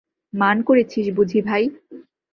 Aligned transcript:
মান 0.33 0.57
করেছিস 0.61 1.05
বুঝি 1.15 1.39
ভাই? 1.41 1.63